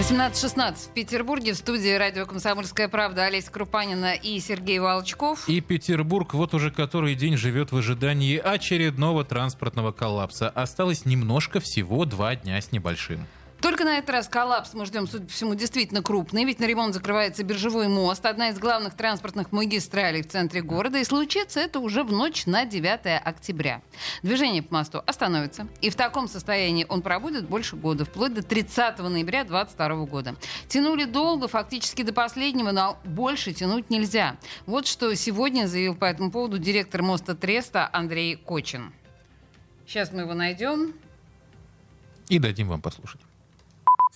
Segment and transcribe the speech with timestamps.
[0.00, 5.46] 18.16 в Петербурге в студии радио «Комсомольская правда» Олеся Крупанина и Сергей Волчков.
[5.46, 10.48] И Петербург вот уже который день живет в ожидании очередного транспортного коллапса.
[10.48, 13.26] Осталось немножко, всего два дня с небольшим.
[13.60, 16.94] Только на этот раз коллапс мы ждем, судя по всему, действительно крупный, ведь на ремонт
[16.94, 22.02] закрывается биржевой мост, одна из главных транспортных магистралей в центре города, и случится это уже
[22.02, 23.82] в ночь на 9 октября.
[24.22, 28.98] Движение по мосту остановится, и в таком состоянии он пробудет больше года, вплоть до 30
[28.98, 30.36] ноября 2022 года.
[30.68, 34.38] Тянули долго, фактически до последнего, но больше тянуть нельзя.
[34.64, 38.94] Вот что сегодня заявил по этому поводу директор моста Треста Андрей Кочин.
[39.86, 40.94] Сейчас мы его найдем.
[42.28, 43.20] И дадим вам послушать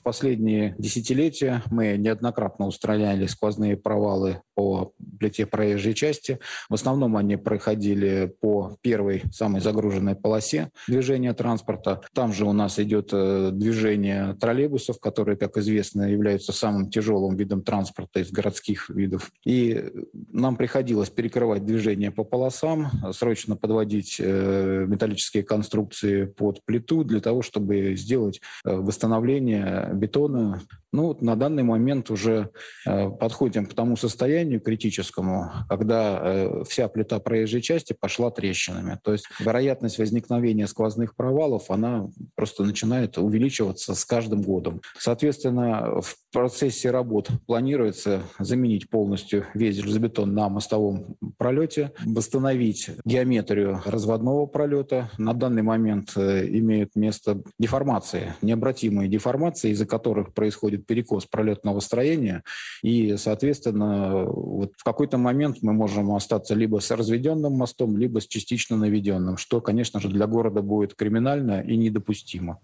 [0.05, 6.39] последние десятилетия мы неоднократно устраняли сквозные провалы по плите проезжей части.
[6.69, 12.03] В основном они проходили по первой самой загруженной полосе движения транспорта.
[12.13, 17.63] Там же у нас идет э, движение троллейбусов, которые, как известно, являются самым тяжелым видом
[17.63, 19.33] транспорта из городских видов.
[19.45, 19.91] И
[20.31, 27.43] нам приходилось перекрывать движение по полосам, срочно подводить э, металлические конструкции под плиту для того,
[27.43, 30.61] чтобы сделать э, восстановление бетона.
[30.95, 32.51] Ну, вот на данный момент уже
[32.87, 39.01] э, подходим к тому состоянию критическому, когда э, вся плита проезжей части пошла трещинами.
[39.03, 44.83] То есть вероятность возникновения сквозных провалов, она просто начинает увеличиваться с каждым годом.
[44.97, 54.47] Соответственно, в процессе работ планируется заменить полностью весь железобетон на мостовом пролете, восстановить геометрию разводного
[54.47, 55.11] пролета.
[55.19, 62.43] На данный момент э, имеют место деформации, необратимые деформации, из-за которых происходит перекос пролетного строения,
[62.83, 68.27] и, соответственно, вот в какой-то момент мы можем остаться либо с разведенным мостом, либо с
[68.27, 72.59] частично наведенным, что, конечно же, для города будет криминально и недопустимо.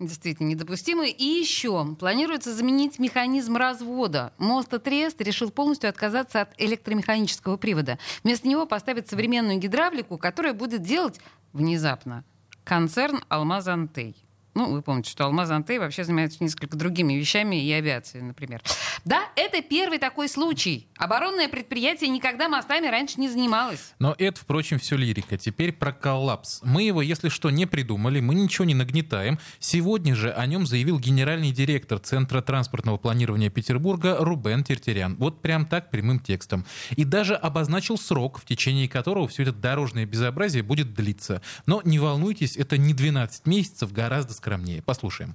[0.00, 1.06] Действительно недопустимо.
[1.06, 4.32] И еще планируется заменить механизм развода.
[4.38, 7.98] Мост Трест решил полностью отказаться от электромеханического привода.
[8.24, 11.20] Вместо него поставить современную гидравлику, которая будет делать
[11.52, 12.24] внезапно
[12.64, 14.16] концерн «Алмаз-Антей».
[14.54, 18.62] Ну, вы помните, что Алмаз Антей вообще занимается несколько другими вещами и авиацией, например.
[19.04, 20.86] Да, это первый такой случай.
[20.96, 23.94] Оборонное предприятие никогда мостами раньше не занималось.
[23.98, 25.36] Но это, впрочем, все лирика.
[25.36, 26.60] Теперь про коллапс.
[26.62, 29.40] Мы его, если что, не придумали, мы ничего не нагнетаем.
[29.58, 35.16] Сегодня же о нем заявил генеральный директор Центра транспортного планирования Петербурга Рубен Тертерян.
[35.16, 36.64] Вот прям так, прямым текстом.
[36.96, 41.42] И даже обозначил срок, в течение которого все это дорожное безобразие будет длиться.
[41.66, 44.82] Но не волнуйтесь, это не 12 месяцев, гораздо скромнее.
[44.82, 45.34] Послушаем.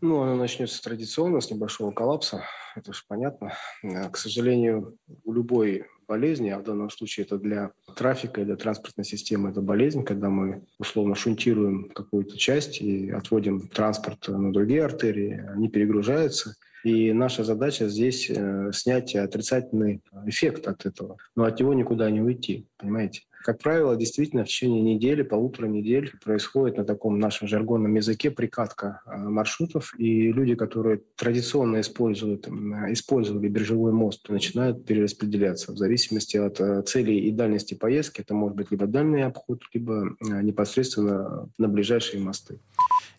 [0.00, 2.44] Ну, она начнется традиционно с небольшого коллапса,
[2.76, 3.54] это же понятно.
[3.82, 8.54] Э, к сожалению, у любой болезни, а в данном случае это для трафика и для
[8.54, 14.84] транспортной системы это болезнь, когда мы условно шунтируем какую-то часть и отводим транспорт на другие
[14.84, 16.54] артерии, они перегружаются.
[16.84, 21.16] И наша задача здесь э, снять отрицательный эффект от этого.
[21.34, 23.22] Но от него никуда не уйти, понимаете?
[23.46, 29.02] Как правило, действительно в течение недели, полутора недель происходит на таком нашем жаргонном языке прикатка
[29.06, 36.60] а, маршрутов, и люди, которые традиционно используют, использовали биржевой мост, начинают перераспределяться в зависимости от
[36.60, 38.20] а, целей и дальности поездки.
[38.20, 42.58] Это может быть либо дальний обход, либо а, непосредственно на ближайшие мосты.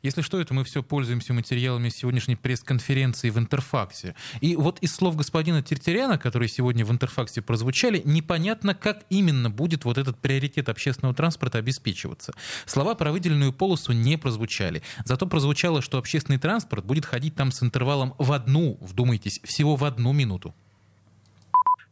[0.04, 4.16] Если что, это мы все пользуемся материалами сегодняшней пресс-конференции в Интерфаксе.
[4.42, 9.86] И вот из слов господина Тертеряна, которые сегодня в Интерфаксе прозвучали, непонятно, как именно будет
[9.86, 12.34] вот этот приоритет общественного транспорта обеспечиваться.
[12.66, 14.84] Слова про выделенную полосу не прозвучали.
[15.06, 19.84] Зато прозвучало, что общественный транспорт будет ходить там с интервалом в одну, вдумайтесь, всего в
[19.84, 20.54] одну минуту.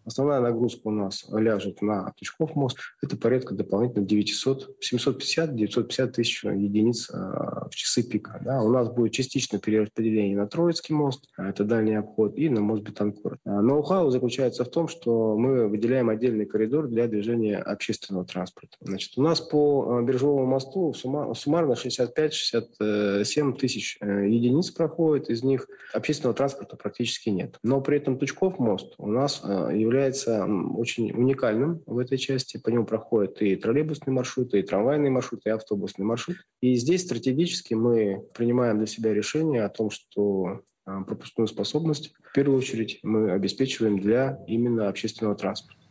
[0.05, 2.77] Основная нагрузка у нас ляжет на Тучков мост.
[3.01, 8.39] Это порядка дополнительно 900, 750-950 тысяч единиц а, в часы пика.
[8.43, 8.61] Да.
[8.61, 12.83] У нас будет частичное перераспределение на Троицкий мост, а, это дальний обход, и на мост
[12.83, 13.39] Бетанкур.
[13.45, 18.77] А, ноу-хау заключается в том, что мы выделяем отдельный коридор для движения общественного транспорта.
[18.81, 26.35] Значит, у нас по Биржевому мосту суммарно 65-67 тысяч э, единиц проходит, из них общественного
[26.35, 27.57] транспорта практически нет.
[27.63, 32.57] Но при этом Тучков мост у нас является является очень уникальным в этой части.
[32.57, 36.39] По нему проходят и троллейбусные маршруты, и трамвайные маршруты, и автобусные маршруты.
[36.61, 42.33] И здесь стратегически мы принимаем для себя решение о том, что а, пропускную способность в
[42.33, 45.84] первую очередь мы обеспечиваем для именно общественного транспорта.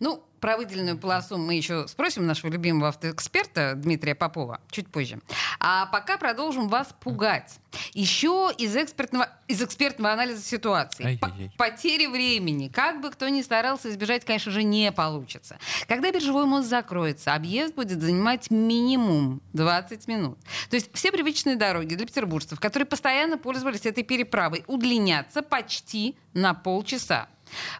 [0.00, 5.18] Ну, про выделенную полосу мы еще спросим нашего любимого автоэксперта Дмитрия Попова чуть позже.
[5.58, 7.58] А пока продолжим вас пугать.
[7.94, 11.18] Еще из экспертного, из экспертного анализа ситуации.
[11.56, 12.68] Потери времени.
[12.68, 15.58] Как бы кто ни старался избежать, конечно же, не получится.
[15.88, 20.38] Когда биржевой мост закроется, объезд будет занимать минимум 20 минут.
[20.70, 26.54] То есть все привычные дороги для петербуржцев, которые постоянно пользовались этой переправой, удлинятся почти на
[26.54, 27.28] полчаса.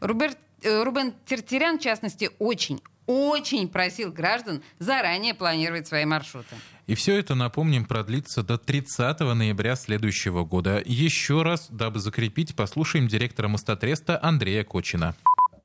[0.00, 6.56] Роберт Рубен Тертерян, в частности, очень, очень просил граждан заранее планировать свои маршруты.
[6.86, 10.82] И все это, напомним, продлится до 30 ноября следующего года.
[10.84, 15.14] Еще раз, дабы закрепить, послушаем директора Мостотреста Андрея Кочина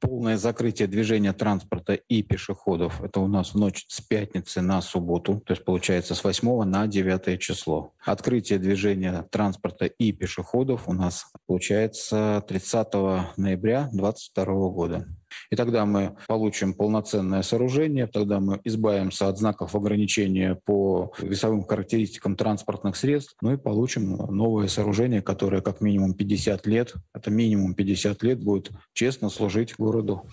[0.02, 3.02] полное закрытие движения транспорта и пешеходов.
[3.02, 6.88] Это у нас в ночь с пятницы на субботу, то есть получается с 8 на
[6.88, 7.94] 9 число.
[8.04, 12.94] Открытие движения транспорта и пешеходов у нас получается 30
[13.38, 15.21] ноября 2022 года.
[15.50, 22.36] И тогда мы получим полноценное сооружение, тогда мы избавимся от знаков ограничения по весовым характеристикам
[22.36, 28.24] транспортных средств, ну и получим новое сооружение, которое как минимум 50 лет, это минимум 50
[28.24, 30.24] лет будет честно служить городу.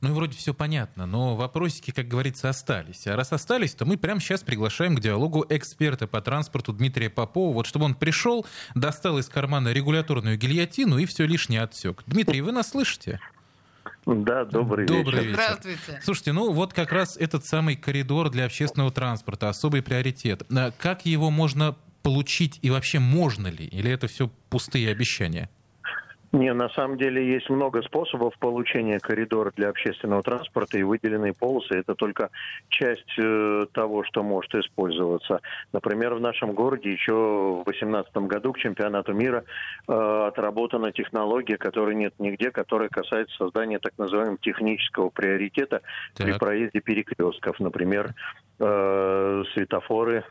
[0.00, 3.06] Ну и вроде все понятно, но вопросики, как говорится, остались.
[3.06, 7.52] А раз остались, то мы прямо сейчас приглашаем к диалогу эксперта по транспорту Дмитрия Попова,
[7.52, 12.02] вот чтобы он пришел, достал из кармана регуляторную гильотину и все лишнее отсек.
[12.06, 13.20] Дмитрий, вы нас слышите?
[14.06, 15.34] Да, добрый, добрый вечер.
[15.34, 16.00] Здравствуйте.
[16.02, 20.42] Слушайте, ну вот как раз этот самый коридор для общественного транспорта, особый приоритет.
[20.50, 23.66] А как его можно получить и вообще можно ли?
[23.66, 25.50] Или это все пустые обещания?
[26.32, 31.74] Не, на самом деле есть много способов получения коридора для общественного транспорта и выделенные полосы.
[31.74, 32.30] Это только
[32.68, 35.40] часть э, того, что может использоваться.
[35.72, 39.42] Например, в нашем городе еще в 2018 году к чемпионату мира
[39.88, 45.82] э, отработана технология, которой нет нигде, которая касается создания так называемого технического приоритета
[46.14, 46.26] так.
[46.26, 47.58] при проезде перекрестков.
[47.58, 48.14] Например,
[48.60, 50.24] э, светофоры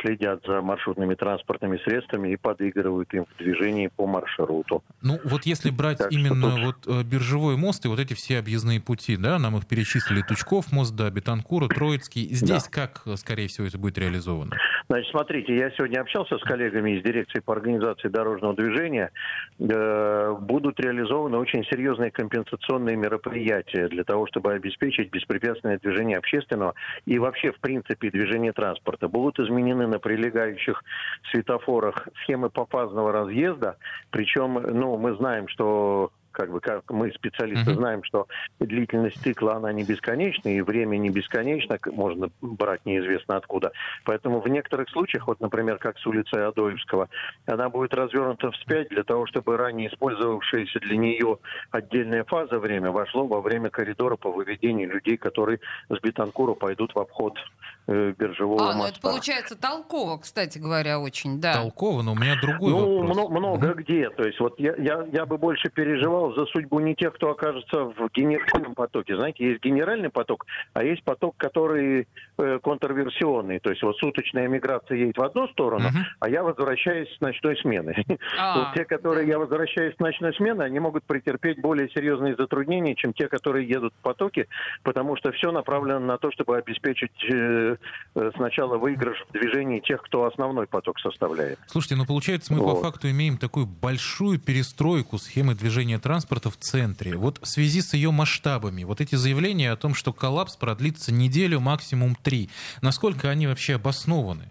[0.00, 4.82] следят за маршрутными транспортными средствами и подыгрывают им в движении по маршруту.
[5.02, 6.60] Ну вот если брать так именно тут...
[6.86, 10.72] вот э, биржевой мост и вот эти все объездные пути, да, нам их перечислили Тучков
[10.72, 12.28] мост, да, Бетанкура, Троицкий.
[12.34, 12.70] Здесь да.
[12.70, 14.56] как, э, скорее всего, это будет реализовано?
[14.88, 19.10] Значит, смотрите, я сегодня общался с коллегами из дирекции по организации дорожного движения.
[19.58, 26.74] Э, будут реализованы очень серьезные компенсационные мероприятия для того, чтобы обеспечить беспрепятственное движение общественного
[27.04, 29.08] и вообще, в принципе, движение транспорта.
[29.08, 30.82] Будут изменены на прилегающих
[31.30, 33.76] светофорах схемы попазного разъезда,
[34.10, 38.28] причем, ну, мы знаем, знаем, что как бы как мы специалисты знаем, что
[38.60, 43.72] длительность цикла она не бесконечна и время не бесконечно, можно брать неизвестно откуда.
[44.04, 47.08] Поэтому в некоторых случаях, вот, например, как с улицы Адоевского,
[47.46, 51.38] она будет развернута вспять для того, чтобы ранее использовавшаяся для нее
[51.70, 56.98] отдельная фаза время вошло во время коридора по выведению людей, которые с Бетанкура пойдут в
[56.98, 57.38] обход
[57.86, 58.78] э, биржевого а, моста.
[58.78, 61.54] ну это получается толково, кстати говоря, очень, да.
[61.54, 63.16] Толково, но у меня другой ну, вопрос.
[63.16, 63.74] Много, много mm-hmm.
[63.76, 64.10] где.
[64.10, 67.84] То есть вот я, я, я бы больше переживал за судьбу не тех, кто окажется
[67.84, 69.16] в генеральном потоке.
[69.16, 72.06] Знаете, есть генеральный поток, а есть поток, который
[72.38, 73.58] э, контрверсионный.
[73.58, 76.04] То есть вот суточная миграция едет в одну сторону, uh-huh.
[76.20, 77.94] а я возвращаюсь с ночной смены.
[78.38, 82.94] А, вот те, которые я возвращаюсь с ночной смены, они могут претерпеть более серьезные затруднения,
[82.94, 84.46] чем те, которые едут в потоке,
[84.82, 87.76] потому что все направлено на то, чтобы обеспечить э,
[88.14, 91.58] э, сначала выигрыш в движении тех, кто основной поток составляет.
[91.66, 92.76] Слушайте, ну получается мы вот.
[92.76, 97.14] по факту имеем такую большую перестройку схемы движения транспорта транспорта в центре.
[97.14, 101.60] Вот в связи с ее масштабами, вот эти заявления о том, что коллапс продлится неделю,
[101.60, 102.48] максимум три,
[102.80, 104.50] насколько они вообще обоснованы?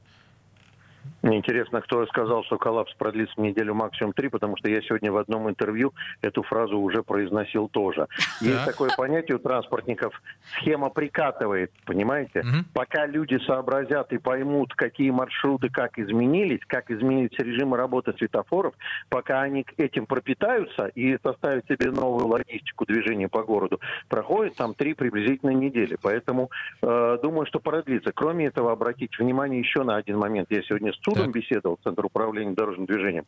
[1.26, 5.18] Мне интересно, кто сказал, что коллапс продлится неделю максимум три, потому что я сегодня в
[5.18, 5.92] одном интервью
[6.22, 8.06] эту фразу уже произносил тоже.
[8.42, 10.22] Есть такое понятие у транспортников
[10.54, 12.44] схема прикатывает, понимаете?
[12.76, 18.76] Пока люди сообразят и поймут, какие маршруты как изменились, как изменились режимы работы светофоров,
[19.10, 23.80] пока они этим пропитаются и составят себе новую логистику движения по городу,
[24.10, 25.98] проходит там три приблизительно недели.
[26.00, 26.52] Поэтому
[26.84, 28.12] э, думаю, что продлится.
[28.12, 30.52] Кроме этого, обратить внимание еще на один момент.
[30.52, 33.26] Я сегодня с судом беседовал, Центр управления дорожным движением,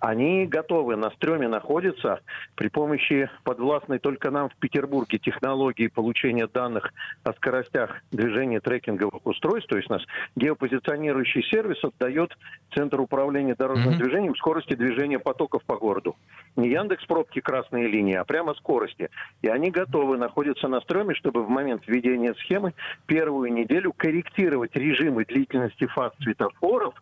[0.00, 2.20] они готовы, на стреме находятся
[2.54, 6.92] при помощи подвластной только нам в Петербурге технологии получения данных
[7.24, 10.02] о скоростях движения трекинговых устройств, то есть наш
[10.36, 12.36] геопозиционирующий сервис отдает
[12.74, 13.98] Центр управления дорожным mm-hmm.
[13.98, 16.16] движением скорости движения потоков по городу.
[16.56, 19.10] Не Яндекс пробки красные линии, а прямо скорости.
[19.42, 22.74] И они готовы находиться на стреме, чтобы в момент введения схемы
[23.06, 26.94] первую неделю корректировать режимы длительности фаз светофоров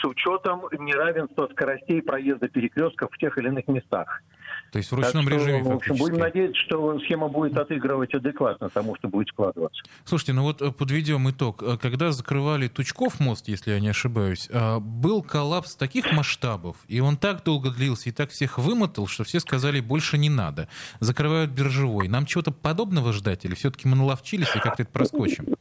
[0.00, 4.22] с учетом неравенства скоростей проезда перекрестков в тех или иных местах.
[4.72, 5.98] То есть в ручном так режиме что, фактически.
[6.00, 9.82] Будем надеяться, что схема будет отыгрывать адекватно тому, что будет складываться.
[10.04, 11.62] Слушайте, ну вот э, подведем итог.
[11.62, 17.00] Э, когда закрывали Тучков мост, если я не ошибаюсь, э, был коллапс таких масштабов, и
[17.00, 20.68] он так долго длился, и так всех вымотал, что все сказали, больше не надо.
[20.98, 22.08] Закрывают биржевой.
[22.08, 25.54] Нам чего-то подобного ждать, или все-таки мы наловчились и как-то это проскочим?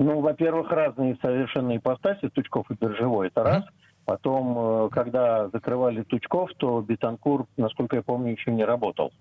[0.00, 3.64] Ну, во-первых, разные совершенно ипостаси, Тучков и биржевой, это раз.
[4.06, 9.12] Потом, э, когда закрывали Тучков, то Бетанкур, насколько я помню, еще не работал.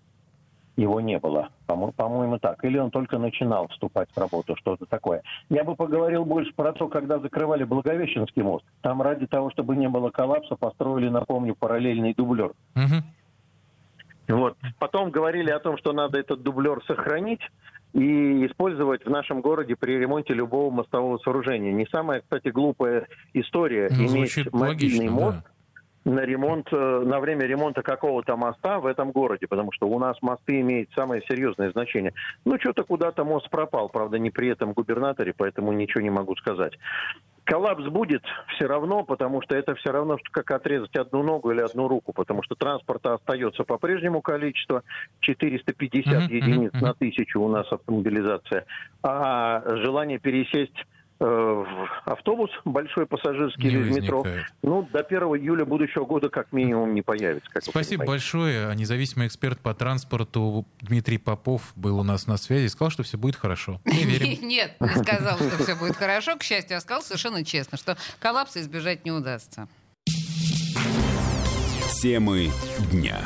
[0.77, 2.63] Его не было, по-моему, так.
[2.63, 5.21] Или он только начинал вступать в работу, что-то такое.
[5.49, 8.63] Я бы поговорил больше про то, когда закрывали Благовещенский мост.
[8.79, 12.53] Там ради того, чтобы не было коллапса, построили, напомню, параллельный дублер.
[12.77, 13.03] Угу.
[14.29, 14.57] Вот.
[14.77, 17.41] Потом говорили о том, что надо этот дублер сохранить
[17.93, 21.71] и использовать в нашем городе при ремонте любого мостового сооружения.
[21.71, 25.37] Не самая, кстати, глупая история ну, иметь мобильный мост.
[25.37, 25.43] Да
[26.05, 30.17] на ремонт, э, на время ремонта какого-то моста в этом городе, потому что у нас
[30.21, 32.13] мосты имеют самое серьезное значение.
[32.45, 36.73] Ну, что-то куда-то мост пропал, правда, не при этом губернаторе, поэтому ничего не могу сказать.
[37.49, 38.21] Коллапс будет
[38.55, 42.13] все равно, потому что это все равно, что как отрезать одну ногу или одну руку,
[42.13, 44.83] потому что транспорта остается по-прежнему количество,
[45.21, 48.65] 450 uh-huh, единиц на тысячу у нас автомобилизация,
[49.01, 50.85] а желание пересесть
[51.19, 54.25] в автобус большой пассажирский не или в метро,
[54.61, 57.49] ну, до 1 июля будущего года как минимум не появится.
[57.51, 58.73] Как Спасибо большое.
[58.75, 63.17] Независимый эксперт по транспорту Дмитрий Попов был у нас на связи и сказал, что все
[63.17, 63.81] будет хорошо.
[63.85, 64.47] Не верим.
[64.47, 66.37] Нет, не сказал, что все будет хорошо.
[66.37, 69.67] К счастью, я сказал совершенно честно, что коллапса избежать не удастся.
[72.01, 72.49] Темы
[72.91, 73.19] дня.